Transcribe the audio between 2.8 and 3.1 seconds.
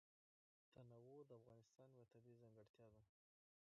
ده.